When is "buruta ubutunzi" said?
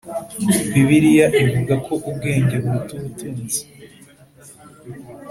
2.63-3.61